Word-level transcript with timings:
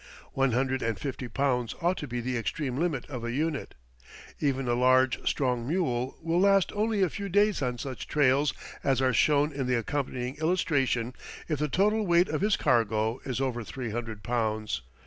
One 0.33 0.53
hundred 0.53 0.81
and 0.81 0.97
fifty 0.97 1.27
pounds 1.27 1.75
ought 1.79 1.95
to 1.97 2.07
be 2.07 2.21
the 2.21 2.35
extreme 2.35 2.75
limit 2.79 3.05
of 3.05 3.23
a 3.23 3.31
unit. 3.31 3.75
Even 4.39 4.67
a 4.67 4.73
large, 4.73 5.23
strong 5.29 5.67
mule 5.67 6.17
will 6.23 6.39
last 6.39 6.71
only 6.73 7.03
a 7.03 7.09
few 7.11 7.29
days 7.29 7.61
on 7.61 7.77
such 7.77 8.07
trails 8.07 8.51
as 8.83 8.99
are 8.99 9.13
shown 9.13 9.51
in 9.53 9.67
the 9.67 9.75
accompanying 9.77 10.37
illustration 10.37 11.13
if 11.47 11.59
the 11.59 11.69
total 11.69 12.03
weight 12.03 12.29
of 12.29 12.41
his 12.41 12.57
cargo 12.57 13.19
is 13.25 13.39
over 13.39 13.63
three 13.63 13.91
hundred 13.91 14.23
pounds. 14.23 14.81